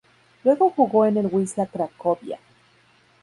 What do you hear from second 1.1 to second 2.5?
el Wisła Cracovia.